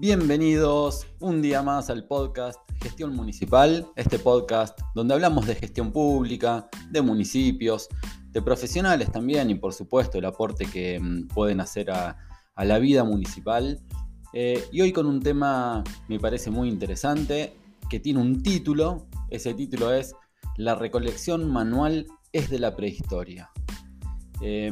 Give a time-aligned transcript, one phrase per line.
[0.00, 6.68] Bienvenidos un día más al podcast Gestión Municipal, este podcast donde hablamos de gestión pública,
[6.92, 7.88] de municipios,
[8.30, 12.16] de profesionales también y por supuesto el aporte que mm, pueden hacer a,
[12.56, 13.80] la vida municipal.
[14.32, 17.56] Eh, y hoy con un tema me parece muy interesante
[17.90, 20.14] que tiene un título, ese título es
[20.56, 23.50] La recolección manual es de la prehistoria.
[24.42, 24.70] Eh,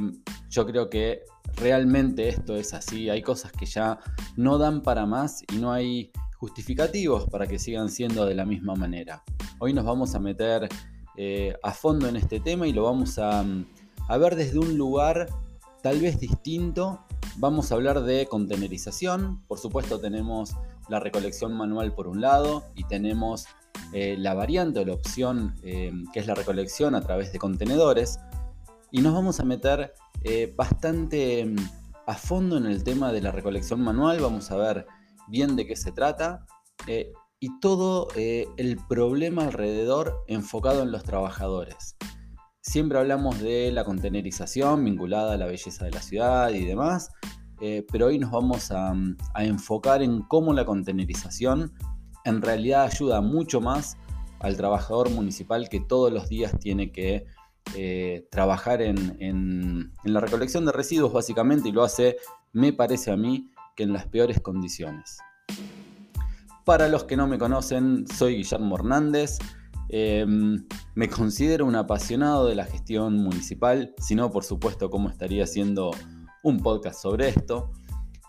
[0.51, 1.25] yo creo que
[1.57, 3.99] realmente esto es así, hay cosas que ya
[4.37, 8.75] no dan para más y no hay justificativos para que sigan siendo de la misma
[8.75, 9.23] manera.
[9.59, 10.69] Hoy nos vamos a meter
[11.17, 13.45] eh, a fondo en este tema y lo vamos a,
[14.09, 15.29] a ver desde un lugar
[15.83, 17.01] tal vez distinto.
[17.39, 20.55] Vamos a hablar de contenerización, por supuesto tenemos
[20.89, 23.47] la recolección manual por un lado y tenemos
[23.93, 28.19] eh, la variante o la opción eh, que es la recolección a través de contenedores
[28.97, 29.93] y nos vamos a meter
[30.25, 31.57] eh, bastante mm,
[32.07, 34.87] a fondo en el tema de la recolección manual, vamos a ver
[35.29, 36.47] bien de qué se trata
[36.87, 41.97] eh, y todo eh, el problema alrededor enfocado en los trabajadores.
[42.63, 47.11] Siempre hablamos de la contenerización vinculada a la belleza de la ciudad y demás,
[47.93, 51.75] pero hoy nos vamos a, mm, a enfocar en cómo la contenerización
[52.25, 53.99] en realidad ayuda mucho más
[54.41, 57.27] al trabajador municipal que todos los días tiene que
[57.75, 62.17] eh, trabajar en, la recolección de residuos básicamente y lo hace,
[62.53, 65.19] me parece a mí, que en las peores condiciones.
[66.65, 69.39] Para los que no me conocen, soy Guillermo Hernández.
[69.89, 75.45] Em, me considero un apasionado de la gestión municipal, si no, por supuesto, cómo estaría
[75.45, 75.91] haciendo
[76.43, 77.71] un podcast sobre esto.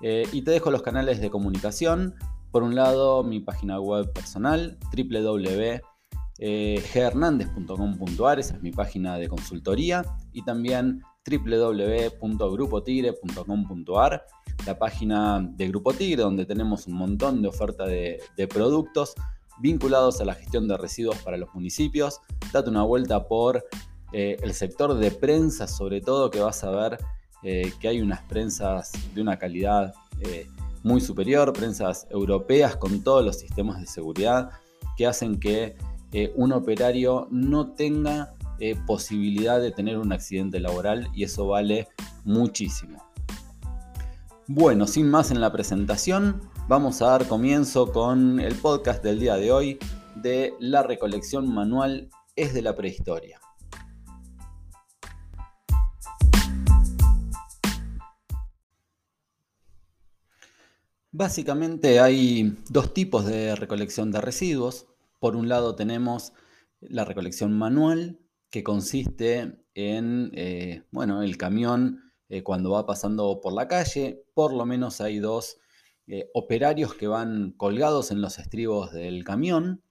[0.02, 2.16] Eh, y te dejo los canales de comunicación.
[2.52, 5.82] Por un lado, mi página web personal, www
[6.40, 14.26] eh, esa es mi página de consultoría, y también www.grupotigre.com.ar,
[14.66, 19.14] la página de Grupo Tigre, donde tenemos un montón de oferta de, productos
[19.60, 22.22] vinculados a la gestión de residuos para los municipios.
[22.54, 23.66] Date una vuelta por
[24.14, 26.98] eh, el sector de prensa, sobre todo, que vas a ver
[27.44, 30.48] eh, que hay unas prensas de una calidad eh,
[30.84, 34.50] muy superior, prensas europeas con todos los sistemas de seguridad
[34.95, 35.76] que hacen que
[36.12, 41.88] eh, un operario no tenga eh, posibilidad de tener un accidente laboral y eso vale
[42.23, 43.04] muchísimo.
[44.48, 49.36] Bueno, sin más en la presentación, vamos a dar comienzo con el podcast del día
[49.36, 49.80] de hoy
[50.16, 53.40] de la recolección manual es de la prehistoria.
[61.12, 64.88] Básicamente hay dos tipos de recolección de residuos.
[65.20, 66.33] Por un lado tenemos
[66.80, 68.20] la recolección manual,
[68.50, 74.54] que consiste en, eh, bueno, el camión eh, cuando va pasando por la calle, por
[74.54, 75.58] lo menos hay dos
[76.08, 79.83] eh, operarios que van colgados en los estribos del camión,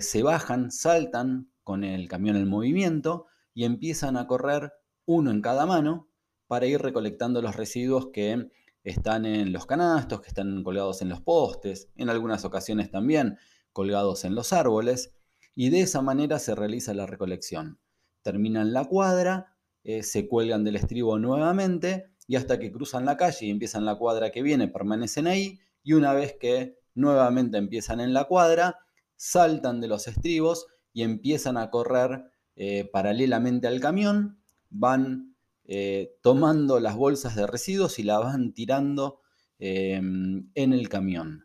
[0.00, 4.72] se bajan, saltan con el camión en movimiento y empiezan a correr
[5.04, 6.08] uno en cada mano
[6.46, 8.48] para ir recolectando los residuos que
[8.82, 13.36] están en los canastos, que están colgados en los postes, en algunas ocasiones también
[13.74, 15.12] colgados en los árboles
[15.54, 17.78] y de esa manera se realiza la recolección.
[18.22, 23.46] Terminan la cuadra, eh, se cuelgan del estribo nuevamente y hasta que cruzan la calle
[23.46, 28.14] y empiezan la cuadra que viene permanecen ahí y una vez que nuevamente empiezan en
[28.14, 28.78] la cuadra,
[29.16, 32.24] saltan de los estribos y empiezan a correr
[32.56, 39.20] eh, paralelamente al camión, van eh, tomando las bolsas de residuos y las van tirando
[39.58, 41.43] en el camión.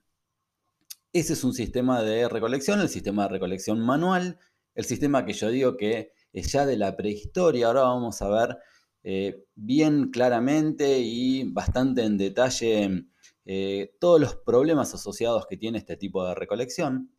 [1.12, 4.38] Ese es un sistema de recolección, el sistema de recolección manual,
[4.76, 7.66] el sistema que yo digo que es ya de la prehistoria.
[7.66, 8.58] Ahora vamos a ver
[9.02, 13.06] eh, bien claramente y bastante en detalle
[13.46, 17.12] eh, todos los problemas asociados que tiene este tipo de recolección.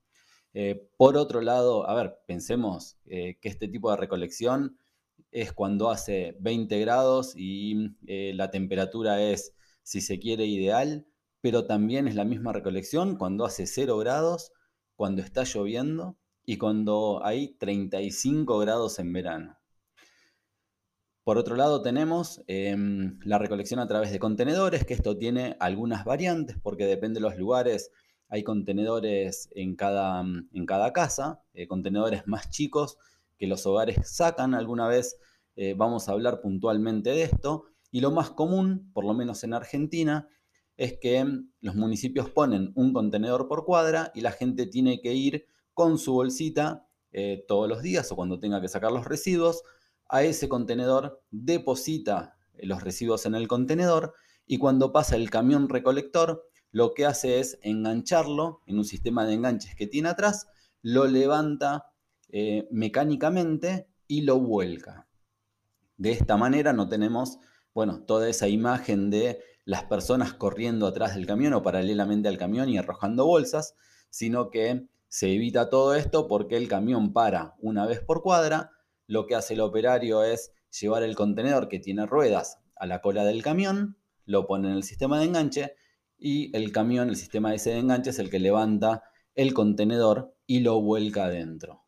[0.54, 4.78] Eh, por otro lado, a ver, pensemos que este tipo de recolección
[5.32, 9.52] es cuando hace 20 grados y la temperatura es,
[9.82, 11.09] si se quiere, ideal
[11.40, 14.52] pero también es la misma recolección cuando hace 0 grados,
[14.94, 19.60] cuando está lloviendo y cuando hay 35 grados en verano.
[21.24, 26.04] Por otro lado tenemos em, la recolección a través de contenedores, que esto tiene algunas
[26.04, 27.92] variantes porque depende de los lugares.
[28.28, 32.98] Hay contenedores en cada, en cada casa, eh, contenedores más chicos
[33.38, 34.54] que los hogares sacan.
[34.54, 35.18] Alguna vez
[35.56, 37.66] eh, vamos a hablar puntualmente de esto.
[37.90, 40.28] Y lo más común, por lo menos en Argentina,
[40.80, 41.22] es que
[41.60, 45.44] los municipios ponen un contenedor por cuadra y la gente tiene que ir
[45.74, 49.62] con su bolsita eh, todos los días o cuando tenga que sacar los residuos
[50.08, 54.14] a ese contenedor, deposita los residuos en el contenedor
[54.46, 59.34] y cuando pasa el camión recolector lo que hace es engancharlo en un sistema de
[59.34, 60.46] enganches que tiene atrás,
[60.80, 61.92] lo levanta
[62.30, 65.06] eh, mecánicamente y lo vuelca.
[65.98, 67.38] De esta manera no tenemos,
[67.74, 72.68] bueno, toda esa imagen de las personas corriendo atrás del camión o paralelamente al camión
[72.68, 73.76] y arrojando bolsas,
[74.10, 78.72] sino que se evita todo esto porque el camión para una vez por cuadra,
[79.06, 83.22] lo que hace el operario es llevar el contenedor que tiene ruedas a la cola
[83.22, 85.74] del camión, lo pone en el sistema de enganche
[86.18, 89.04] y el camión, el sistema ese de enganche es el que levanta
[89.36, 91.84] el contenedor y lo vuelca adentro.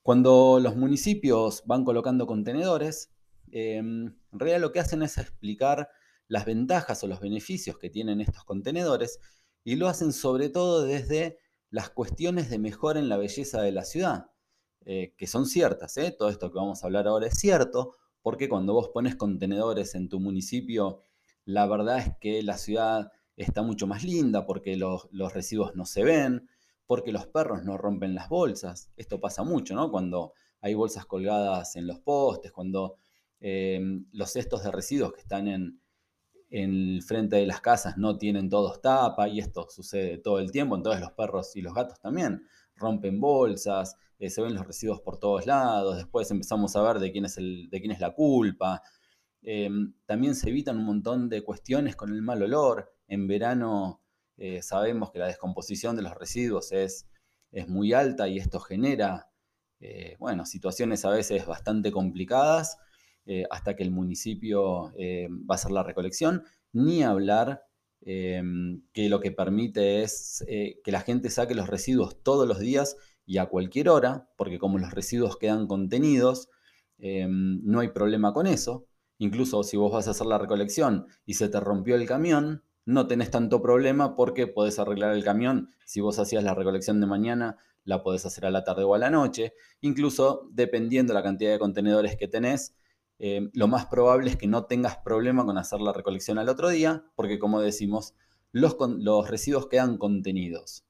[0.00, 3.12] Cuando los municipios van colocando contenedores,
[3.52, 5.90] em, en realidad lo que hacen es explicar
[6.28, 9.20] las ventajas o los beneficios que tienen estos contenedores
[9.64, 11.38] y lo hacen sobre todo desde
[11.70, 14.30] las cuestiones de mejora en la belleza de la ciudad,
[14.84, 15.96] eh, que son ciertas.
[15.96, 16.14] ¿eh?
[16.16, 20.08] Todo esto que vamos a hablar ahora es cierto, porque cuando vos pones contenedores en
[20.08, 21.04] tu municipio,
[21.44, 26.04] la verdad es que la ciudad está mucho más linda porque los, residuos no se
[26.04, 26.48] ven,
[26.86, 28.90] porque los perros no rompen las bolsas.
[28.96, 29.90] Esto pasa mucho, ¿no?
[29.90, 32.96] Cuando hay bolsas colgadas en los postes, cuando
[33.40, 33.80] eh,
[34.12, 35.80] los cestos de residuos que están en,
[36.50, 40.76] el frente de las casas no tienen todos tapa, y esto sucede todo el tiempo,
[40.76, 42.46] entonces los perros y los gatos también
[42.76, 47.12] rompen bolsas, eh, se ven los residuos por todos lados, después empezamos a ver de
[47.12, 48.82] quién es, el, de quién es la culpa,
[49.48, 52.92] Em, también se evitan un montón de cuestiones con el mal olor.
[53.06, 54.02] En verano
[54.36, 57.06] eh, sabemos que la descomposición de los residuos es,
[57.52, 59.30] es muy alta y esto genera,
[59.78, 62.78] eh, bueno, situaciones a veces bastante complicadas
[63.26, 67.64] eh, hasta que el municipio va a hacer la recolección, ni hablar
[68.02, 72.96] em, que lo que permite es que la gente saque los residuos todos los días
[73.26, 76.48] y a cualquier hora, porque como los residuos quedan contenidos,
[76.98, 78.86] em, no hay problema con eso.
[79.18, 83.08] Incluso si vos vas a hacer la recolección y se te rompió el camión, no
[83.08, 85.70] tenés tanto problema porque podés arreglar el camión.
[85.84, 88.98] Si vos hacías la recolección de mañana, la podés hacer a la tarde o a
[88.98, 89.54] la noche.
[89.80, 92.76] Incluso dependiendo de la cantidad de contenedores que tenés,
[93.18, 96.68] eh, lo más probable es que no tengas problema con hacer la recolección al otro
[96.68, 98.14] día, porque como decimos,
[98.52, 100.84] los, los residuos quedan contenidos.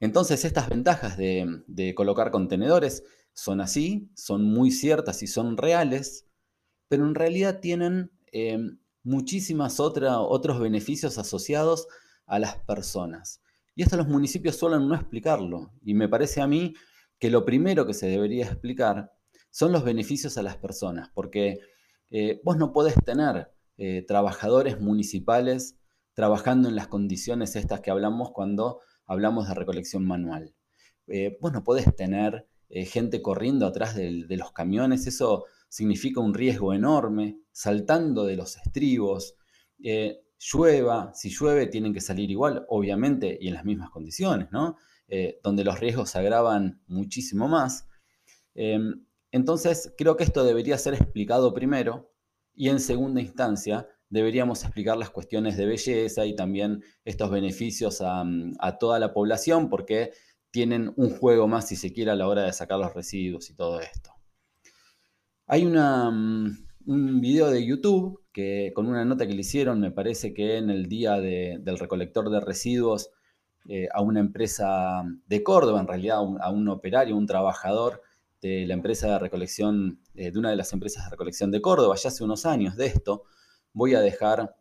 [0.00, 6.30] Entonces estas ventajas de, de colocar contenedores son así, son muy ciertas y son reales
[6.90, 8.58] pero en realidad tienen eh,
[9.04, 11.86] muchísimas otros beneficios asociados
[12.26, 13.40] a las personas.
[13.76, 15.72] Y esto los municipios suelen no explicarlo.
[15.84, 16.74] Y me parece a mí
[17.20, 19.12] que lo primero que se debería explicar
[19.50, 21.60] son los beneficios a las personas, porque
[22.10, 25.76] eh, vos no podés tener eh, trabajadores municipales
[26.14, 30.54] trabajando en las condiciones estas que hablamos cuando hablamos de recolección manual.
[31.40, 37.40] vos no podés tener gente corriendo atrás de los camiones, eso significa un riesgo enorme,
[37.52, 39.36] saltando de los estribos,
[39.82, 44.76] eh, llueva, si llueve tienen que salir igual, obviamente, y en las mismas condiciones, ¿no?
[45.08, 47.88] Eh, donde los riesgos se agravan muchísimo más.
[48.54, 52.12] Em, entonces, creo que esto debería ser explicado primero
[52.54, 58.24] y en segunda instancia deberíamos explicar las cuestiones de belleza y también estos beneficios a,
[58.58, 60.10] a toda la población porque
[60.50, 63.54] tienen un juego más, si se quiere, a la hora de sacar los residuos y
[63.54, 64.10] todo esto.
[65.46, 70.32] Hay mm, un video de YouTube que con una nota que le hicieron, me parece
[70.32, 73.10] que en el día del recolector de residuos
[73.68, 78.00] eh, a una empresa de Córdoba, en realidad a un, operario, un trabajador
[78.40, 81.96] de la empresa de recolección, eh, de una de las empresas de recolección de Córdoba,
[81.96, 83.24] ya hace unos años de esto.
[83.72, 84.56] Voy a dejar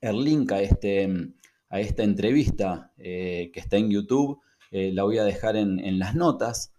[0.00, 1.32] el link a, este,
[1.68, 6.72] a esta entrevista eh, que está en YouTube, la voy a dejar en las notas.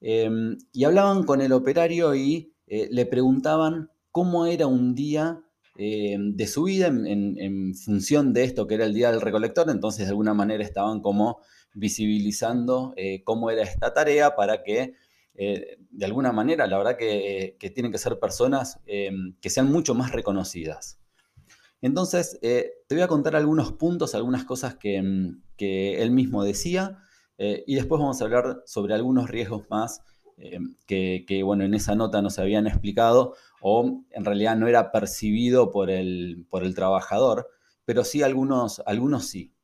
[0.00, 5.42] y hablaban con el operario y eh, le preguntaban cómo era un día
[5.76, 10.06] eh, de su vida en, función de esto que era el día del recolector, entonces
[10.06, 11.40] de alguna manera estaban como
[11.74, 14.94] visibilizando eh, cómo era esta tarea para que
[15.34, 20.98] de alguna manera, la verdad que, tienen que ser personas que sean mucho más reconocidas.
[21.80, 26.98] Entonces, te voy a contar algunos puntos, algunas cosas que, que él mismo decía,
[27.38, 30.02] y después vamos a hablar sobre algunos riesgos más
[30.36, 34.90] eh, que, bueno, en esa nota no se habían explicado o en realidad no era
[34.90, 37.48] percibido por el, por el trabajador,
[37.84, 39.54] pero sí algunos, algunos sí.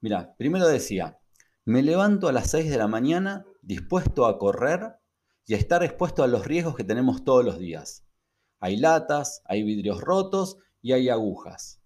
[0.00, 1.18] Mira, primero decía,
[1.64, 4.94] me levanto a las 6 de la mañana dispuesto a correr
[5.46, 8.04] y estar expuesto a los riesgos que tenemos todos los días.
[8.60, 11.80] Hay latas, hay vidrios rotos y hay agujas.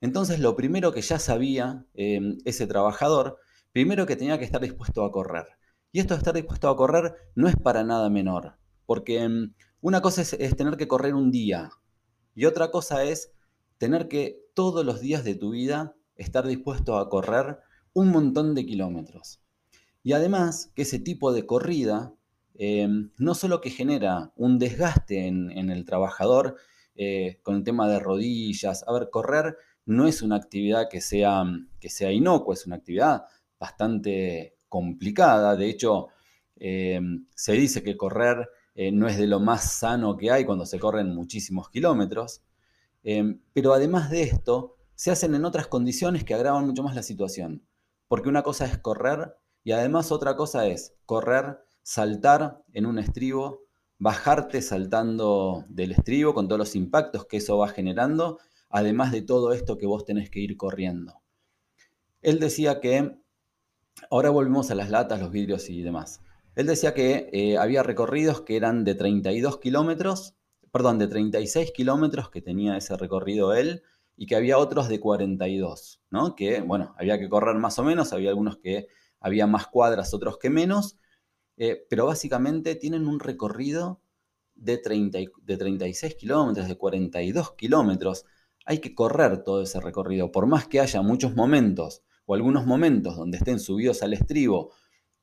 [0.00, 3.38] Entonces lo primero que ya sabía eh, ese trabajador,
[3.72, 5.46] primero que tenía que estar dispuesto a correr.
[5.92, 10.00] Y esto de estar dispuesto a correr no es para nada menor, porque mm, una
[10.00, 11.70] cosa es, tener que correr un día
[12.34, 13.32] y otra cosa es
[13.78, 17.60] tener que todos los días de tu vida estar dispuesto a correr
[17.92, 19.40] un montón de kilómetros.
[20.02, 22.12] Y además que ese tipo de corrida
[22.56, 26.56] eh, no solo que genera un desgaste en, el trabajador
[26.94, 29.56] eh, con el tema de rodillas, a ver, correr
[29.86, 31.44] no es una actividad que sea,
[31.80, 33.24] que sea inocua, es una actividad
[33.58, 36.08] bastante complicada, de hecho
[36.56, 37.00] eh,
[37.34, 38.48] se dice que correr
[38.92, 42.42] no es de lo más sano que hay cuando se corren muchísimos kilómetros,
[43.52, 47.64] pero además de esto, se hacen en otras condiciones que agravan mucho más la situación,
[48.08, 53.60] porque una cosa es correr y además otra cosa es correr saltar en un estribo,
[53.98, 59.52] bajarte saltando del estribo con todos los impactos que eso va generando, además de todo
[59.52, 61.22] esto que vos tenés que ir corriendo.
[62.22, 63.16] Él decía que,
[64.10, 66.22] ahora volvemos a las latas, los vidrios y demás.
[66.56, 70.34] Él decía que eh, había recorridos que eran de 32 kilómetros,
[70.72, 73.82] perdón, de 36 kilómetros que tenía ese recorrido él,
[74.16, 76.34] y que había otros de 42, ¿no?
[76.34, 78.86] Que, bueno, había que correr más o menos, había algunos que
[79.20, 80.96] había más cuadras, otros que menos,
[81.56, 84.00] eh, pero básicamente tienen un recorrido
[84.54, 88.24] de, 30, de 36 kilómetros, de 42 kilómetros.
[88.66, 93.16] Hay que correr todo ese recorrido, por más que haya muchos momentos o algunos momentos
[93.16, 94.72] donde estén subidos al estribo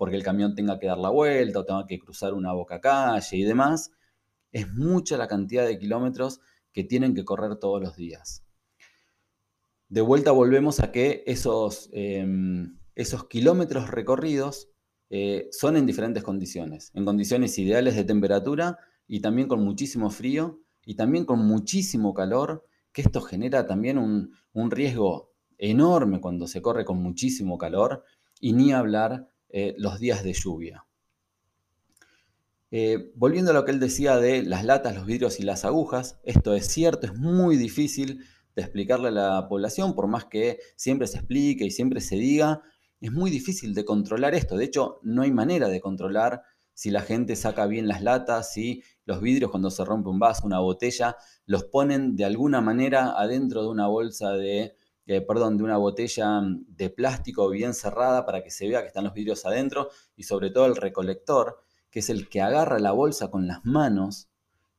[0.01, 3.38] porque el camión tenga que dar la vuelta o tenga que cruzar una boca calle
[3.38, 3.91] y demás,
[4.51, 6.39] es mucha la cantidad de kilómetros
[6.73, 8.43] que tienen que correr todos los días.
[9.89, 14.71] De vuelta volvemos a que esos, em, esos kilómetros recorridos
[15.13, 20.62] eh, son en diferentes condiciones, en condiciones ideales de temperatura y también con muchísimo frío
[20.86, 24.32] y también con muchísimo calor, que esto genera también un,
[24.72, 28.06] riesgo enorme cuando se corre con muchísimo calor
[28.39, 30.86] y ni hablar eh, los días de lluvia.
[32.72, 36.22] Eh, volviendo a lo que él decía de las latas, los vidrios y las agujas,
[36.24, 38.24] esto es cierto, es muy difícil
[38.56, 42.62] de explicarle a la población, por más que siempre se explique y siempre se diga,
[43.01, 44.55] es muy difícil de controlar esto.
[44.55, 46.43] De hecho, no hay manera de controlar
[46.74, 50.46] si la gente saca bien las latas, si los vidrios cuando se rompe un vaso,
[50.46, 54.75] una botella, los ponen de alguna manera adentro de una bolsa de,
[55.08, 59.03] eh, perdón, de una botella de plástico bien cerrada para que se vea que están
[59.03, 63.29] los vidrios adentro y sobre todo el recolector, que es el que agarra la bolsa
[63.29, 64.29] con las manos,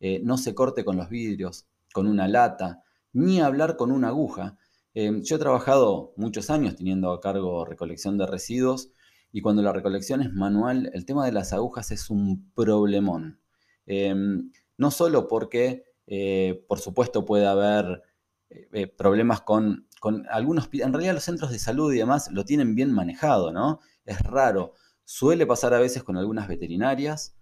[0.00, 4.57] eh, no se corte con los vidrios, con una lata, ni hablar con una aguja,
[4.95, 8.91] Em, yo he trabajado muchos años teniendo a cargo recolección de residuos
[9.33, 13.41] y cuando la recolección es manual, el tema de las agujas es un problemón.
[13.87, 18.03] Em, no solo porque, eh, por supuesto, puede haber
[18.51, 20.69] eh, eh, problemas con, con, algunos...
[20.73, 23.81] En realidad los centros de salud y demás lo tienen bien manejado, ¿no?
[24.05, 24.75] Es raro.
[25.05, 27.37] Suele pasar a veces con algunas veterinarias,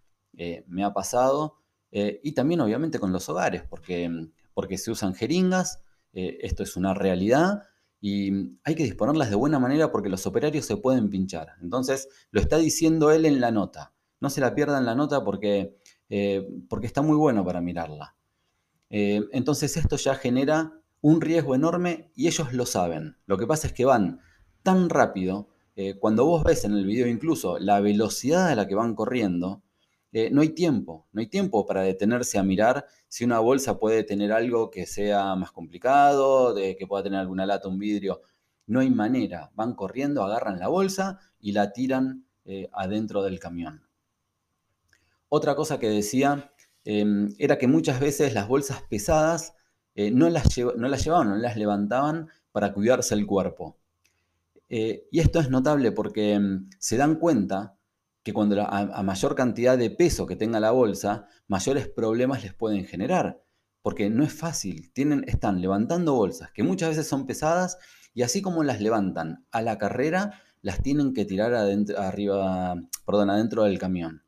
[0.67, 1.59] me ha pasado,
[1.91, 4.11] y también obviamente con los hogares, porque,
[4.55, 7.63] porque se usan jeringas eh, esto es una realidad
[8.01, 8.31] y
[8.65, 11.49] hay que disponerlas de buena manera porque los operarios se pueden pinchar.
[11.61, 13.93] Entonces, lo está diciendo él en la nota.
[14.21, 15.77] No se la pierdan la nota porque,
[16.09, 18.17] eh, porque está muy bueno para mirarla.
[18.89, 23.17] Eh, entonces, esto ya genera un riesgo enorme y ellos lo saben.
[23.27, 24.21] Lo que pasa es que van
[24.63, 25.49] tan rápido,
[25.99, 29.63] cuando vos ves en el video incluso la velocidad a la que van corriendo,
[30.13, 34.03] eh, no hay tiempo, no hay tiempo para detenerse a mirar si una bolsa puede
[34.03, 38.23] tener algo que sea más complicado, de que pueda tener alguna lata, un vidrio.
[38.67, 39.51] No hay manera.
[39.55, 43.87] Van corriendo, agarran la bolsa y la tiran eh, adentro del camión.
[45.29, 46.53] Otra cosa que decía
[46.85, 49.55] em, era que muchas veces las bolsas pesadas
[49.95, 53.77] eh, no, las no las llevaban, no las levantaban para cuidarse el cuerpo.
[54.69, 57.77] y esto es notable porque em, se dan cuenta
[58.23, 62.85] que cuando a, mayor cantidad de peso que tenga la bolsa, mayores problemas les pueden
[62.85, 63.43] generar.
[63.83, 67.79] Porque no es fácil, tienen, están levantando bolsas que muchas veces son pesadas
[68.13, 72.75] y así como las levantan a la carrera, las tienen que tirar adentro, arriba,
[73.07, 74.23] perdón, adentro del camión.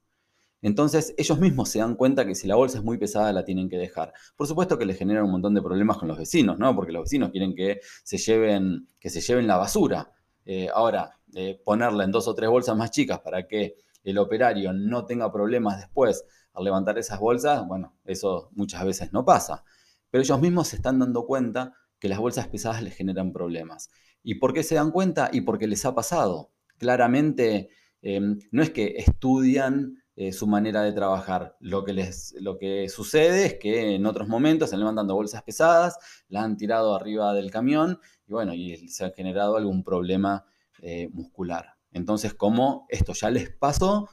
[0.62, 3.68] Entonces ellos mismos se dan cuenta que si la bolsa es muy pesada la tienen
[3.68, 4.12] que dejar.
[4.36, 6.74] Por supuesto que les generan un montón de problemas con los vecinos, ¿no?
[6.74, 10.12] Porque los vecinos quieren que se lleven, que se lleven la basura.
[10.44, 14.72] Eh, ahora, eh, ponerla en dos o tres bolsas más chicas para que el operario
[14.72, 19.64] no tenga problemas después al levantar esas bolsas, bueno, eso muchas veces no pasa.
[20.10, 23.90] Pero ellos mismos se están dando cuenta que las bolsas pesadas les generan problemas.
[24.22, 25.30] ¿Y por qué se dan cuenta?
[25.32, 26.52] Y porque les ha pasado.
[26.78, 27.70] Claramente,
[28.02, 31.56] em, no es que estudian eh, su manera de trabajar.
[31.60, 35.96] Lo que, les, lo que sucede es que en otros momentos se levantando bolsas pesadas,
[36.28, 40.44] la han tirado arriba del camión y bueno, y se ha generado algún problema
[40.80, 41.76] eh, muscular.
[41.92, 44.08] Entonces, como esto ya les pasó,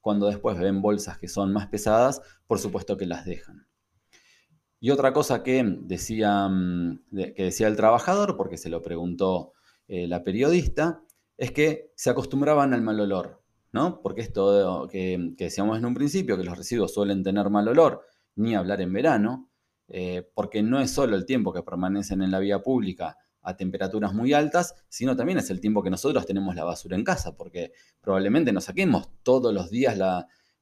[0.00, 3.66] cuando después ven bolsas que son más pesadas, por supuesto que las dejan.
[4.80, 7.00] Y otra cosa que decía, mm,
[7.34, 9.54] que decía el trabajador, porque se lo preguntó
[9.88, 11.02] eh, la periodista,
[11.36, 13.43] es que se acostumbraban al mal olor,
[13.74, 14.00] ¿no?
[14.00, 18.02] Porque esto que, decíamos en un principio, que los residuos suelen tener mal olor,
[18.36, 19.50] ni hablar en verano,
[19.88, 24.14] eh, porque no es solo el tiempo que permanecen en la vía pública a temperaturas
[24.14, 27.72] muy altas, sino también es el tiempo que nosotros tenemos la basura en casa, porque
[28.00, 29.98] probablemente nos saquemos todos los días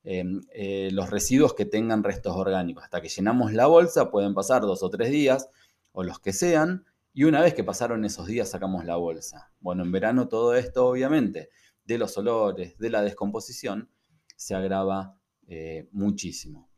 [0.04, 2.82] em, eh, los residuos que tengan restos orgánicos.
[2.82, 5.50] Hasta que llenamos la bolsa pueden pasar dos o tres días,
[5.92, 9.52] o los que sean, y una vez que pasaron esos días sacamos la bolsa.
[9.60, 11.50] Bueno, en verano todo esto obviamente,
[11.84, 13.90] de los olores, de la descomposición,
[14.36, 16.70] se agrava eh, muchísimo.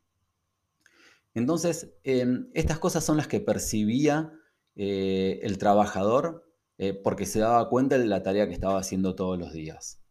[1.34, 4.32] Entonces, em, estas cosas son las que percibía
[4.76, 6.44] eh, el trabajador
[6.78, 10.02] eh, porque se daba cuenta de la tarea que estaba haciendo todos los días.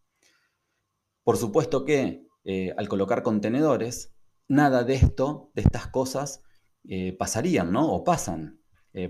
[1.24, 2.28] Por supuesto que
[2.76, 4.14] al colocar contenedores,
[4.50, 6.42] nada de esto, de estas cosas,
[7.18, 7.90] pasarían, ¿no?
[7.94, 8.60] O pasan.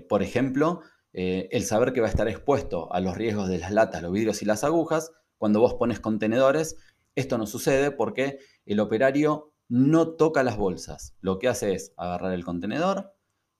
[0.08, 4.02] por ejemplo, el saber que va a estar expuesto a los riesgos de las latas,
[4.02, 6.76] los vidrios y las agujas, cuando vos pones contenedores,
[7.14, 11.14] esto no sucede porque el operario no toca las bolsas.
[11.20, 13.14] Lo que hace es agarrar el contenedor,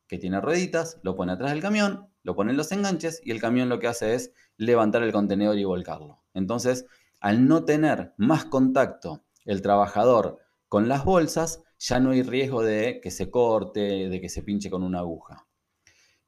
[0.07, 3.41] que tiene rueditas, lo pone atrás del camión, lo pone en los enganches y el
[3.41, 6.23] camión lo que hace es levantar el contenedor y volcarlo.
[6.35, 6.87] Entonces,
[7.21, 10.39] al no tener más contacto el trabajador
[10.69, 14.71] con las bolsas, ya no hay riesgo de que se corte, de que se pinche
[14.71, 15.47] con una aguja.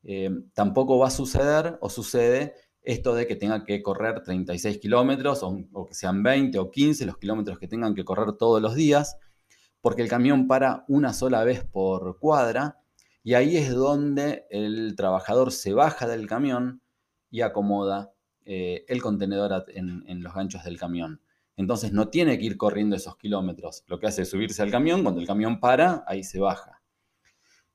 [0.03, 2.55] Eh, tampoco va a suceder o sucede
[2.87, 7.19] esto de que tenga que correr 36 kilómetros o, que sean 20 o 15 los
[7.19, 9.19] kilómetros que tengan que correr todos los días,
[9.81, 12.79] porque el camión para una sola vez por cuadra
[13.25, 16.81] y ahí es donde el trabajador se baja del camión
[17.29, 18.13] y acomoda
[18.45, 21.21] eh, el contenedor en, los ganchos del camión.
[21.57, 23.83] Entonces no tiene que ir corriendo esos kilómetros.
[23.89, 26.83] Lo que hace es subirse al camión, cuando el camión para, ahí se baja.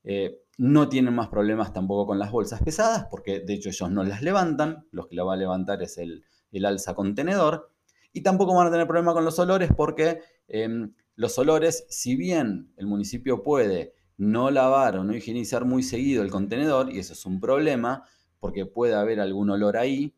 [0.04, 4.04] Eh, no tienen más problemas tampoco con las bolsas pesadas, porque de hecho ellos no
[4.04, 6.24] las levantan, los que la va a levantar es el,
[6.64, 7.70] alza contenedor.
[8.12, 12.72] Y tampoco van a tener problema con los olores porque em, los olores, si bien
[12.76, 17.24] el municipio puede no lavar o no higienizar muy seguido el contenedor, y eso es
[17.24, 18.04] un problema,
[18.38, 20.14] porque puede haber algún olor ahí,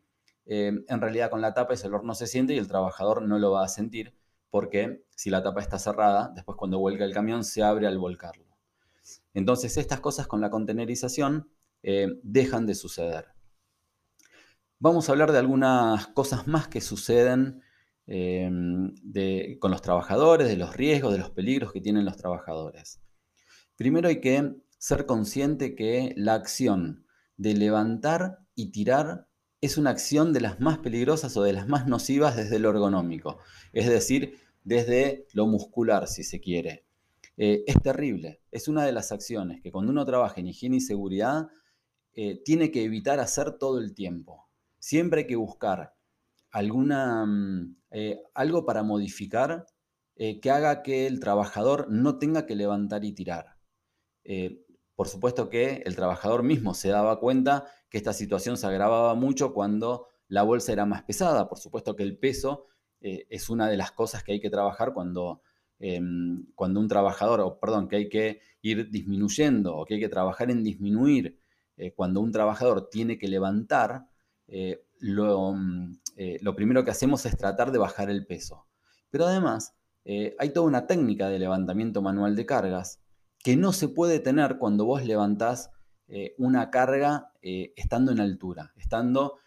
[0.46, 3.38] em, en realidad con la tapa ese olor no se siente y el trabajador no
[3.38, 4.14] lo va a sentir,
[4.50, 8.43] porque si la tapa está cerrada, después cuando vuelca el camión se abre al volcarlo.
[9.32, 11.50] Entonces estas cosas con la contenerización
[11.82, 13.26] eh, dejan de suceder.
[14.78, 17.62] Vamos a hablar de algunas cosas más que suceden
[18.06, 18.94] em,
[19.58, 23.00] con los trabajadores, de los riesgos, de los peligros que tienen los trabajadores.
[23.76, 29.28] Primero hay que ser consciente que la acción de levantar y tirar
[29.60, 33.38] es una acción de las más peligrosas o de las más nocivas desde lo ergonómico,
[33.72, 36.84] es decir, desde lo muscular, si se quiere.
[37.36, 38.40] Eh, es terrible.
[38.50, 41.48] Es una de las acciones que cuando uno trabaja en higiene y seguridad
[42.12, 44.48] eh, tiene que evitar hacer todo el tiempo.
[44.78, 45.94] Siempre hay que buscar
[46.50, 49.66] alguna, mm, eh, algo para modificar
[50.16, 53.56] que haga que el trabajador no tenga que levantar y tirar.
[54.94, 59.52] por supuesto que el trabajador mismo se daba cuenta que esta situación se agravaba mucho
[59.52, 61.48] cuando la bolsa era más pesada.
[61.48, 62.68] Por supuesto que el peso
[63.00, 65.42] es una de las cosas que hay que trabajar cuando
[65.86, 70.50] Em, cuando un trabajador, perdón, que hay que ir disminuyendo o que hay que trabajar
[70.50, 71.38] en disminuir,
[71.76, 74.06] eh, cuando un trabajador tiene que levantar,
[74.48, 78.66] eh, mm, eh, lo, primero que hacemos es tratar de bajar el peso.
[79.10, 79.74] Pero además,
[80.06, 83.00] hay toda una técnica de levantamiento manual de cargas
[83.38, 85.70] que no se puede tener cuando vos levantás
[86.38, 89.38] una carga estando en altura, estando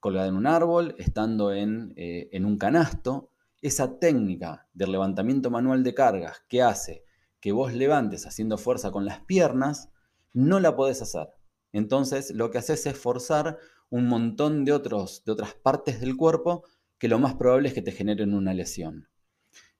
[0.00, 3.31] colgada en un árbol, estando en un canasto,
[3.62, 7.04] esa técnica del levantamiento manual de cargas que hace
[7.40, 9.90] que vos levantes haciendo fuerza con las piernas,
[10.32, 11.28] no la podés hacer.
[11.72, 13.58] Entonces lo que haces es forzar
[13.90, 16.64] un montón de, otros, de otras partes del cuerpo
[16.98, 19.08] que lo más probable es que te generen una lesión.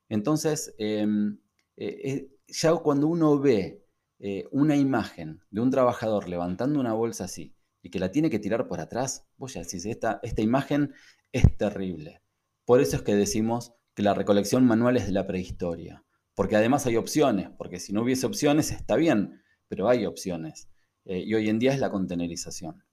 [0.08, 1.38] Entonces, em,
[1.76, 3.84] eh, eh, ya cuando uno ve
[4.18, 8.38] eh, una imagen de un trabajador levantando una bolsa así y que la tiene que
[8.38, 10.92] tirar por atrás, vos ya decís, esta, esta imagen
[11.32, 12.21] es terrible.
[12.64, 16.86] Por eso es que decimos que la recolección manual es de la prehistoria, porque además
[16.86, 20.68] hay opciones, porque si no hubiese opciones está bien, pero hay opciones,
[21.04, 22.84] eh, y hoy en día es la contenerización.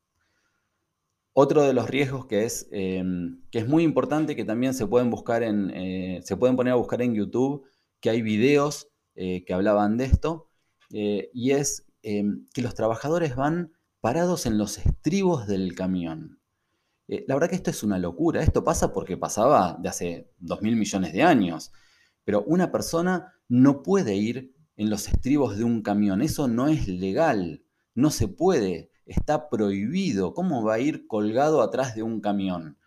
[1.33, 5.09] Otro de los riesgos que es, em, que es muy importante, que también se pueden,
[5.09, 7.65] buscar en, eh, se pueden poner a buscar en YouTube,
[8.01, 10.47] que hay videos eh, que hablaban de esto,
[10.91, 16.38] y es em, que los trabajadores van parados en los estribos del camión.
[17.09, 18.41] Eh, la verdad que esto es una locura.
[18.43, 21.71] Esto pasa porque pasaba de hace 2.000 millones de años.
[22.23, 26.21] Pero una persona no puede ir en los estribos de un camión.
[26.21, 27.63] Eso no es legal,
[27.95, 30.35] no se puede, está prohibido.
[30.35, 32.77] ¿Cómo va a ir colgado atrás de un camión?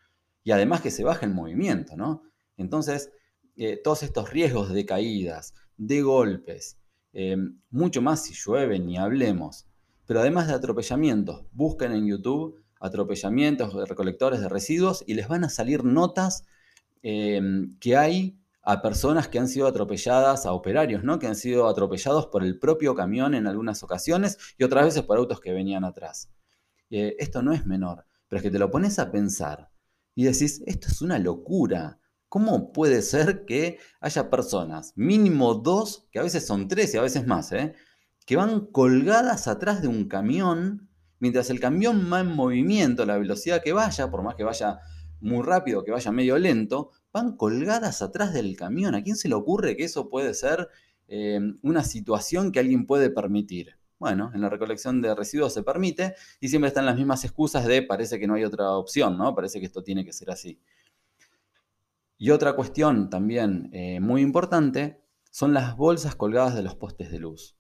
[0.45, 2.23] Y además que se baja el movimiento, ¿no?
[2.57, 3.11] Entonces,
[3.57, 6.79] eh, todos estos riesgos de caídas, de golpes,
[7.13, 7.37] eh,
[7.71, 9.67] mucho más si llueve, ni hablemos.
[10.07, 15.45] Pero además de atropellamientos, busquen en YouTube atropellamientos de recolectores de residuos y les van
[15.45, 16.45] a salir notas
[17.03, 17.41] eh,
[17.81, 21.19] que hay a personas que han sido atropelladas, a operarios, ¿no?
[21.19, 25.19] Que han sido atropellados por el propio camión en algunas ocasiones y otras veces por
[25.19, 26.31] autos que venían atrás.
[26.91, 29.71] Eh, esto no es menor, pero es que te lo pones a pensar
[30.15, 31.99] y decís, esto es una locura.
[32.29, 37.03] ¿Cómo puede ser que haya personas, mínimo dos, que a veces son tres y a
[37.03, 37.75] veces más, ¿eh?
[38.25, 40.89] que van colgadas atrás de un camión,
[41.23, 44.81] mientras el camión va en movimiento, la velocidad que vaya, por más que vaya
[45.21, 48.97] muy rápido, que vaya medio lento, van colgadas atrás del camión.
[48.97, 50.69] ¿A quién se le ocurre que eso puede ser
[51.07, 53.79] eh, una situación que alguien puede permitir?
[54.01, 57.83] Bueno, en la recolección de residuos se permite y siempre están las mismas excusas de
[57.83, 59.33] parece que no hay otra opción, ¿no?
[59.33, 60.59] Parece que esto tiene que ser así.
[62.19, 67.21] Y otra cuestión también eh, muy importante son las bolsas colgadas de los postes de
[67.21, 67.57] luz.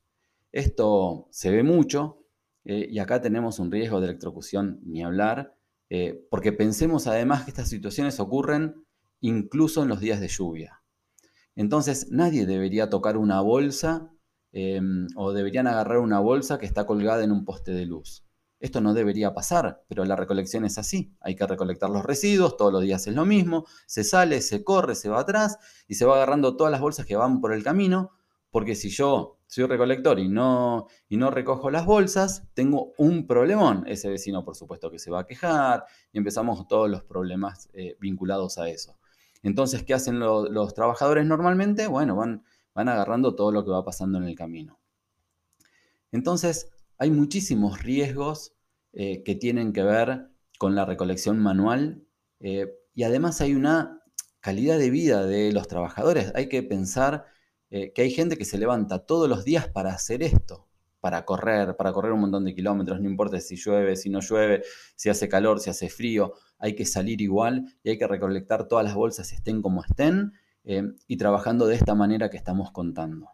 [0.51, 2.21] Esto se ve mucho
[2.64, 5.55] eh, y acá tenemos un riesgo de electrocución ni hablar,
[5.90, 8.85] eh, porque pensemos además que estas situaciones ocurren
[9.20, 10.83] incluso en los días de lluvia.
[11.55, 14.11] Entonces nadie debería tocar una bolsa
[14.53, 18.25] em, o deberían agarrar una bolsa que está colgada en un poste de luz.
[18.59, 21.16] Esto no debería pasar, pero la recolección es así.
[21.20, 24.94] Hay que recolectar los residuos, todos los días es lo mismo, se sale, se corre,
[24.94, 28.12] se va atrás y se va agarrando todas las bolsas que van por el camino,
[28.51, 33.84] porque si yo soy recolector y no, y no recojo las bolsas, tengo un problemón.
[33.86, 37.98] Ese vecino, por supuesto, que se va a quejar y empezamos todos los problemas eh,
[38.00, 38.96] vinculados a eso.
[39.42, 41.86] Entonces, ¿qué hacen los trabajadores normalmente?
[41.86, 44.80] Bueno, van, van agarrando todo lo que va pasando en el camino.
[46.12, 48.54] Entonces, hay muchísimos riesgos
[48.94, 52.06] eh, que tienen que ver con la recolección manual
[52.40, 54.00] eh, y además hay una
[54.40, 56.32] calidad de vida de los trabajadores.
[56.36, 57.26] Hay que pensar
[57.72, 60.68] eh, que hay gente que se levanta todos los días para hacer esto,
[61.00, 64.62] para correr, para correr un montón de kilómetros, no importa si llueve, si no llueve,
[64.94, 68.85] si hace calor, si hace frío, hay que salir igual y hay que recolectar todas
[68.85, 70.32] las bolsas estén como estén
[70.64, 73.30] y trabajando de esta manera que estamos contando.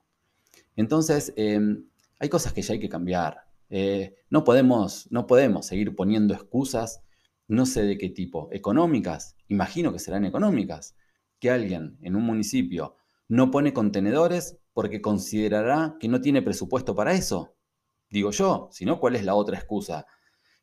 [0.76, 3.48] Entonces, hay cosas que ya hay que cambiar.
[3.70, 7.02] Eh, no, podemos, no podemos seguir poniendo excusas,
[7.46, 10.96] no sé de qué tipo, económicas, imagino que serán económicas,
[11.38, 12.96] que alguien en un municipio
[13.28, 17.54] no pone contenedores porque considerará que no tiene presupuesto para eso.
[18.10, 20.06] Digo yo, si no, ¿cuál es la otra excusa?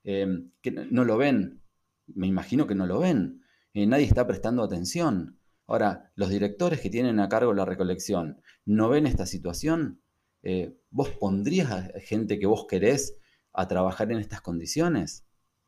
[0.03, 1.61] Em, que no lo ven,
[2.07, 5.39] me imagino que no lo ven, eh, nadie está prestando atención.
[5.67, 10.01] Ahora, los directores que tienen a cargo la recolección, ¿no ven esta situación?
[10.43, 13.17] Eh, ¿vos pondrías a gente que vos querés
[13.51, 15.25] a trabajar en estas condiciones?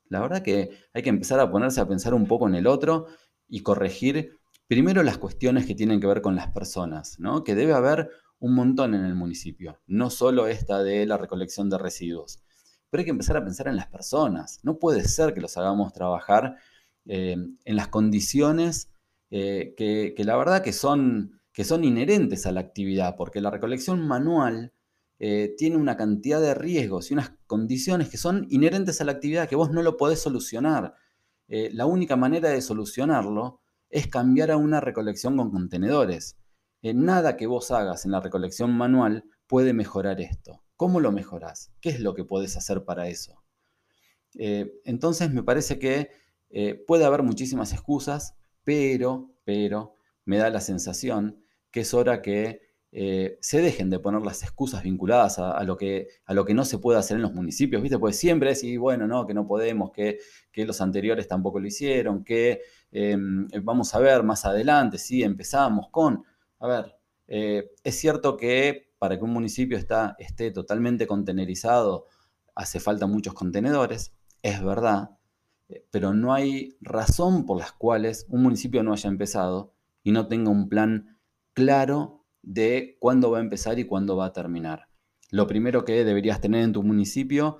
[0.09, 3.07] La verdad que hay que empezar a ponerse a pensar un poco en el otro
[3.49, 4.36] y corregir
[4.67, 7.43] primero las cuestiones que tienen que ver con las personas, ¿no?
[7.43, 11.77] que debe haber un montón en el municipio, no solo esta de la recolección de
[11.77, 12.43] residuos.
[12.89, 14.59] Pero hay que empezar a pensar en las personas.
[14.63, 16.57] No puede ser que los hagamos trabajar
[17.05, 18.91] eh, en las condiciones
[19.29, 23.49] eh, que, que, la verdad que son que son inherentes a la actividad, porque la
[23.49, 24.73] recolección manual
[25.17, 29.49] eh, tiene una cantidad de riesgos y unas condiciones que son inherentes a la actividad
[29.49, 30.93] que vos no lo podés solucionar.
[31.47, 33.61] La única manera de solucionarlo
[33.97, 36.37] es cambiar a una recolección con contenedores.
[36.81, 40.63] Eh, nada que vos hagas en la recolección manual puede mejorar esto.
[40.75, 41.71] ¿Cómo lo mejorás?
[41.81, 43.43] ¿Qué es lo que podés hacer para eso?
[44.39, 46.11] entonces me parece que
[46.85, 53.37] puede haber muchísimas excusas, pero, pero, me da la sensación que es hora que eh,
[53.41, 56.79] se dejen de poner las excusas vinculadas a, lo que, a lo que no se
[56.79, 57.99] puede hacer en los municipios, ¿viste?
[57.99, 60.19] Pues siempre decir, bueno, no, que no podemos, que,
[60.55, 66.23] los anteriores tampoco lo hicieron, que em, vamos a ver más adelante, sí, empezamos con,
[66.59, 66.95] a ver,
[67.27, 72.07] eh, es cierto que para que un municipio esté totalmente contenerizado
[72.55, 75.11] hace falta muchos contenedores, es verdad,
[75.69, 79.73] eh, pero no hay razón por las cuales un municipio no haya empezado
[80.03, 81.19] y no tenga un plan
[81.53, 84.87] claro de cuándo va a empezar y cuándo va a terminar.
[85.29, 87.57] Lo primero que deberías tener en tu municipio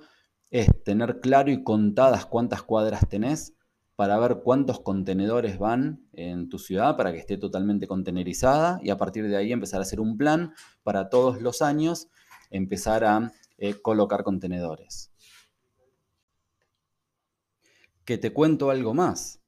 [0.50, 3.57] es tener claro y contadas cuántas cuadras tenés
[3.98, 8.96] para ver cuántos contenedores van en tu ciudad para que esté totalmente contenerizada y a
[8.96, 12.06] partir de ahí empezar a hacer un plan para todos los años
[12.52, 15.10] empezar a eh, colocar contenedores.
[18.04, 19.42] Que te cuento algo más.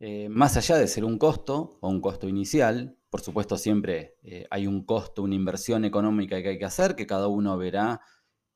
[0.00, 4.46] Eh, más allá de ser un costo o un costo inicial, por supuesto, siempre eh,
[4.50, 8.00] hay un costo, una inversión económica que hay que hacer, que cada uno verá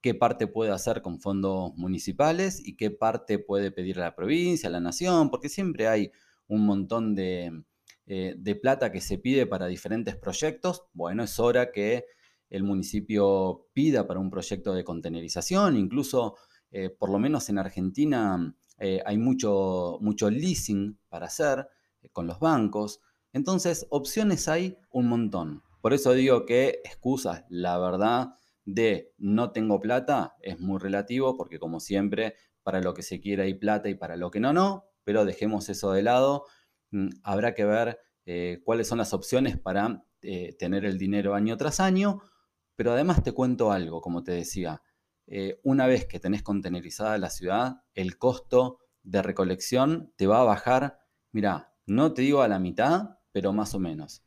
[0.00, 4.68] qué parte puede hacer con fondos municipales y qué parte puede pedir a la provincia,
[4.68, 6.12] a la nación, porque siempre hay
[6.46, 7.64] un montón de,
[8.06, 10.84] eh, de plata que se pide para diferentes proyectos.
[10.92, 12.06] Bueno, es hora que
[12.48, 16.37] el municipio pida para un proyecto de contenerización, incluso
[16.70, 21.68] eh, por lo menos en Argentina eh, hay mucho, mucho leasing para hacer
[22.12, 23.00] con los bancos.
[23.32, 25.62] Entonces, opciones hay un montón.
[25.82, 28.34] Por eso digo que excusas, la verdad,
[28.72, 33.44] de no tengo plata es muy relativo, porque como siempre, para lo que se quiere
[33.44, 36.44] hay plata y para lo que no, no, pero dejemos eso de lado.
[36.90, 40.04] Mm, habrá que ver eh, cuáles son las opciones para
[40.59, 42.20] tener el dinero año tras año
[42.78, 44.85] pero además te cuento algo, como te decía,
[45.26, 50.44] eh, una vez que tenés contenerizada la ciudad, el costo de recolección te va a
[50.44, 51.00] bajar,
[51.33, 54.22] mira, no te digo a la mitad, pero más o menos.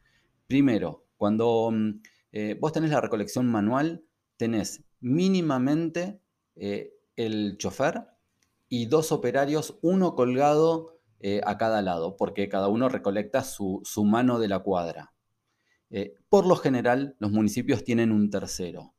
[0.48, 2.02] Primero, cuando mm,
[2.34, 4.04] eh, vos tenés la recolección manual,
[4.42, 6.20] tenés mínimamente
[6.56, 8.08] eh, el chofer
[8.68, 10.98] y dos operarios, uno colgado
[11.44, 15.14] a cada lado, porque cada uno recolecta su mano de la cuadra.
[15.92, 18.96] Eh, por lo general, los municipios tienen un tercero.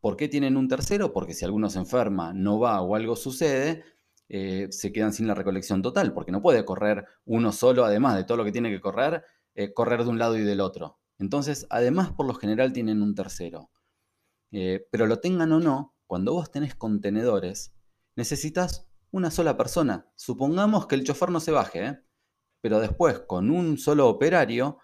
[0.00, 1.12] ¿Por qué tienen un tercero?
[1.12, 3.82] Porque si alguno se enferma, no va o algo sucede,
[4.28, 8.24] eh, se quedan sin la recolección total, porque no puede correr uno solo, además de
[8.24, 9.24] todo lo que tiene que correr,
[9.56, 10.98] eh, correr de un lado y del otro.
[11.18, 13.70] Entonces, además, por lo general tienen un tercero.
[14.50, 17.72] Pero lo tengan o no, cuando vos tenés contenedores,
[18.16, 20.10] necesitas una sola persona.
[20.16, 22.00] Supongamos que el chofer no se baje,
[22.60, 24.78] pero después con un solo operario,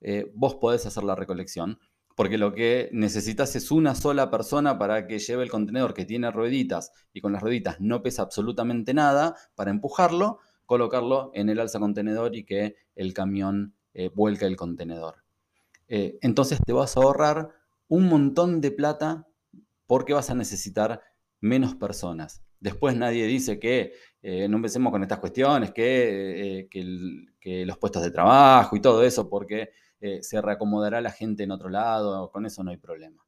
[0.00, 1.78] eh, vos podés hacer la recolección,
[2.16, 6.30] porque lo que necesitas es una sola persona para que lleve el contenedor que tiene
[6.30, 11.78] rueditas y con las rueditas no pesa absolutamente nada para empujarlo, colocarlo en el alza
[11.78, 15.24] contenedor y que el camión eh, vuelque el contenedor.
[15.88, 17.50] Eh, entonces te vas a ahorrar
[17.90, 19.28] un montón de plata
[19.86, 21.02] porque vas a necesitar
[21.40, 22.42] menos personas.
[22.58, 28.76] Después nadie dice que no empecemos con estas cuestiones, que, que, los puestos de trabajo
[28.76, 32.70] y todo eso, porque eh, se reacomodará la gente en otro lado, con eso no
[32.70, 33.26] hay problema.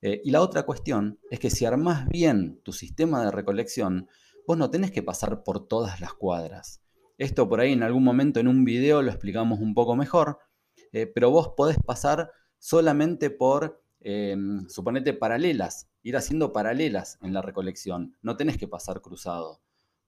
[0.00, 4.08] Eh, y la otra cuestión es que si armás bien tu sistema de recolección,
[4.46, 6.82] vos no tenés que pasar por todas las cuadras.
[7.18, 10.38] Esto por ahí en algún momento en un video lo explicamos un poco mejor,
[10.92, 13.82] eh, pero vos podés pasar solamente por,
[14.68, 18.16] suponete, paralelas, ir haciendo paralelas en la recolección.
[18.22, 19.60] No tenés que pasar cruzado,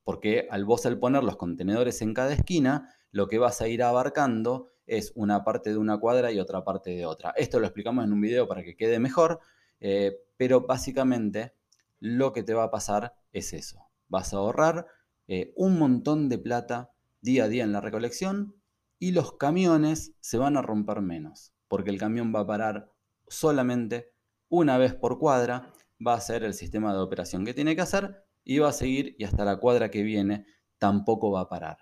[0.05, 3.83] porque al vos al poner los contenedores en cada esquina, lo que vas a ir
[3.83, 7.31] abarcando es una parte de una cuadra y otra parte de otra.
[7.37, 9.41] Esto lo explicamos en un video para que quede mejor,
[9.81, 11.55] eh, pero básicamente
[12.01, 13.89] lo que te va a pasar es eso.
[14.09, 14.87] Vas a ahorrar
[15.29, 18.57] eh, un montón de plata día a día en la recolección
[18.99, 22.93] y los camiones se van a romper menos, porque el camión va a parar
[23.27, 24.13] solamente
[24.51, 25.73] una vez por cuadra,
[26.07, 29.17] va a ser el sistema de operación que tiene que hacer y va a seguir
[29.19, 30.45] y hasta la cuadra que viene
[30.77, 31.79] tampoco va a parar.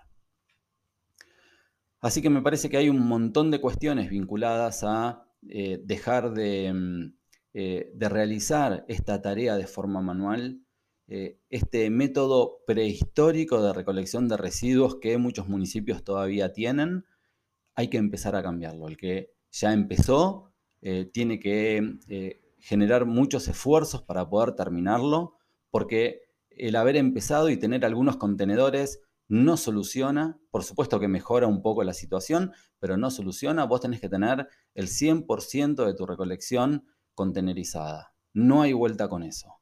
[2.01, 7.13] Así que me parece que hay un montón de cuestiones vinculadas a eh, dejar mm,
[7.55, 10.65] eh, de, realizar esta tarea de forma manual,
[11.09, 17.07] eh, este método prehistórico de recolección de residuos que muchos municipios todavía tienen,
[17.75, 18.87] hay que empezar a cambiarlo.
[18.87, 20.53] El que ya empezó
[21.13, 25.37] tiene que generar muchos esfuerzos para poder terminarlo,
[25.71, 31.63] porque el haber empezado y tener algunos contenedores no soluciona, por supuesto que mejora un
[31.63, 36.85] poco la situación, pero no soluciona, vos tenés que tener el 100% de tu recolección
[37.15, 38.13] contenerizada.
[38.35, 39.61] No hay vuelta con eso.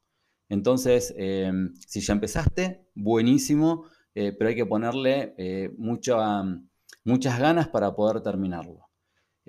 [0.49, 7.95] Entonces, em, si ya empezaste, buenísimo, eh, pero hay que ponerle eh, muchas ganas para
[7.95, 8.88] poder terminarlo.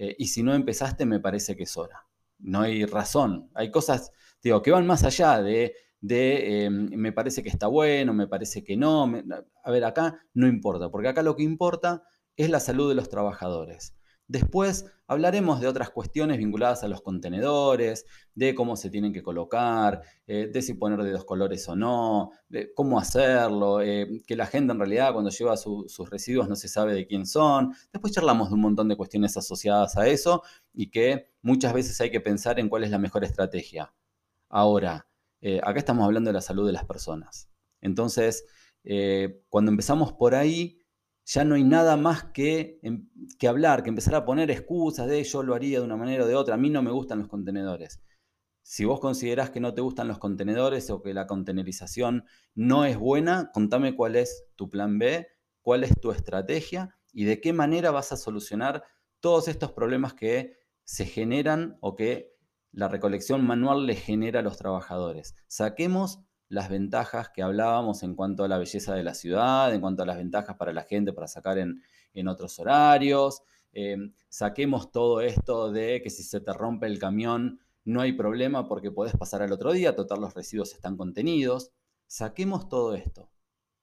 [0.01, 2.07] Eh, y si no empezaste, me parece que es hora.
[2.39, 3.51] No hay razón.
[3.55, 8.27] Hay cosas, digo, que van más allá de em, me parece que está bueno, me
[8.27, 9.13] parece que no.
[9.63, 12.03] a ver, acá no importa, porque acá lo que importa
[12.35, 13.95] es la salud de los trabajadores.
[14.31, 20.03] Después hablaremos de otras cuestiones vinculadas a los contenedores, de cómo se tienen que colocar,
[20.29, 24.47] eh, de si poner de dos colores o no, de cómo hacerlo, eh, que la
[24.47, 27.75] gente en realidad cuando lleva sus residuos no se sabe de quién son.
[27.93, 32.13] Después charlamos de un montón de cuestiones asociadas a eso y que muchas veces hay
[32.13, 33.93] que pensar en cuál es la mejor estrategia.
[34.49, 35.09] Ahora,
[35.41, 37.51] eh, acá estamos hablando de la salud de las personas.
[37.81, 38.45] Entonces,
[38.85, 40.80] eh, cuando empezamos por ahí,
[41.25, 45.23] ya no hay nada más que, em, que hablar, que empezar a poner excusas de
[45.23, 46.55] yo lo haría de una manera o de otra.
[46.55, 48.01] A mí no me gustan los contenedores.
[48.63, 52.99] Si vos considerás que no te gustan los contenedores o que la contenerización no es
[52.99, 55.29] buena, contame cuál es tu plan B,
[55.63, 58.85] cuál es tu estrategia y de qué manera vas a solucionar
[59.21, 62.35] todos estos problemas que se generan o que
[62.73, 65.35] la recolección manual le genera a los trabajadores.
[65.47, 70.03] Saquemos las ventajas que hablábamos en cuanto a la belleza de la ciudad, en cuanto
[70.03, 71.81] a las ventajas para la gente para sacar en,
[72.29, 73.43] otros horarios.
[73.73, 73.97] Eh,
[74.29, 78.91] saquemos todo esto de que si se te rompe el camión no hay problema porque
[78.91, 81.71] podés pasar al otro día, total los residuos están contenidos.
[82.09, 83.31] Saquemos todo esto.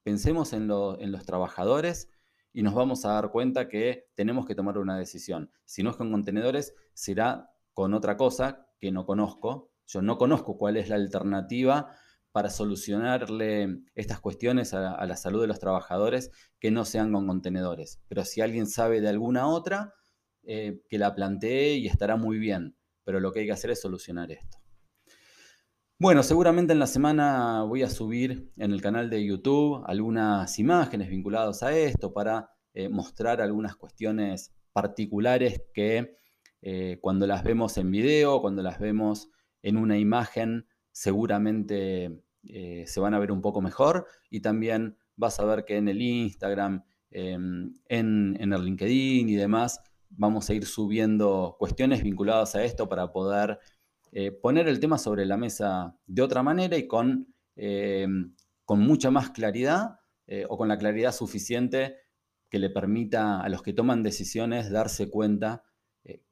[0.04, 2.10] Pensemos en, en los trabajadores
[2.52, 5.52] y nos vamos a dar cuenta que tenemos que tomar una decisión.
[5.64, 9.72] Si no es con contenedores, será con otra cosa que no conozco.
[9.86, 11.96] Yo no conozco cuál es la alternativa
[12.38, 18.00] para solucionarle estas cuestiones a, la salud de los trabajadores que no sean con contenedores.
[18.08, 19.96] Pero si alguien sabe de alguna otra,
[20.44, 22.78] eh, que la plantee y estará muy bien.
[23.04, 24.60] Pero lo que hay que hacer es solucionar esto.
[25.98, 31.10] Bueno, seguramente en la semana voy a subir en el canal de YouTube algunas imágenes
[31.10, 36.20] vinculadas a esto para eh, mostrar algunas cuestiones particulares que
[36.62, 39.32] eh, cuando las vemos en video, cuando las vemos
[39.64, 45.40] en una imagen, seguramente eh, se van a ver un poco mejor y también vas
[45.40, 50.66] a ver que en el Instagram, em, en, el LinkedIn y demás, vamos a ir
[50.66, 53.60] subiendo cuestiones vinculadas a esto para poder
[54.12, 58.34] eh, poner el tema sobre la mesa de otra manera y con, em,
[58.64, 61.98] con mucha más claridad eh, o con la claridad suficiente
[62.50, 65.64] que le permita a los que toman decisiones darse cuenta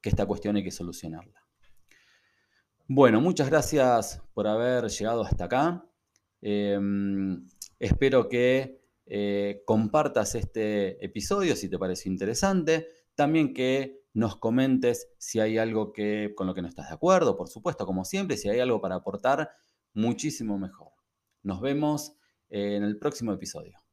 [0.02, 1.46] que esta cuestión hay que solucionarla.
[2.88, 5.86] Bueno, muchas gracias por haber llegado hasta acá.
[6.48, 7.48] Em,
[7.80, 12.88] espero que eh, compartas este episodio si te parece interesante.
[13.16, 17.36] También que nos comentes si hay algo que, con lo que no estás de acuerdo,
[17.36, 19.50] por supuesto, como siempre, si hay algo para aportar,
[19.94, 20.92] muchísimo mejor.
[21.42, 22.16] Nos vemos
[22.50, 23.85] en el próximo episodio.